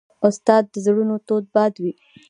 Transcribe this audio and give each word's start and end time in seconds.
استاد 0.27 0.63
د 0.73 0.75
زړونو 0.85 1.15
تود 1.27 1.45
باد 1.55 1.73
وي. 1.83 1.93